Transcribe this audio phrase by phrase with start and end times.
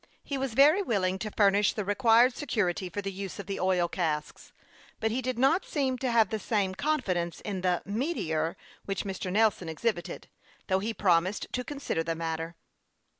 [0.23, 3.87] He was very willing to furnish the required security for the use of the oil
[3.87, 4.51] casks,
[4.99, 9.31] but he did not seem to have the same confidence in the" Meteor" which Mr.
[9.31, 10.27] Nelson exhibited,
[10.65, 12.55] though he promised to consider the matter.